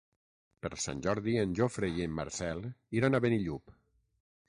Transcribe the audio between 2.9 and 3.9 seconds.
iran a Benillup.